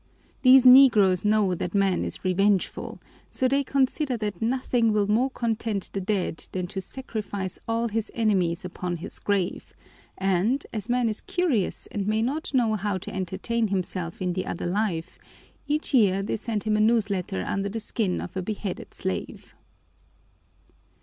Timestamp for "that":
1.53-1.75, 4.17-4.41